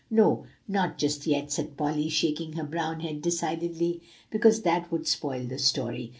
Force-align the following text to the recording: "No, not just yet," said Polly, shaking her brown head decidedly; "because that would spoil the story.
"No, 0.09 0.45
not 0.67 0.97
just 0.97 1.27
yet," 1.27 1.51
said 1.51 1.77
Polly, 1.77 2.09
shaking 2.09 2.53
her 2.53 2.63
brown 2.63 3.01
head 3.01 3.21
decidedly; 3.21 4.01
"because 4.31 4.63
that 4.63 4.91
would 4.91 5.05
spoil 5.07 5.43
the 5.45 5.59
story. 5.59 6.09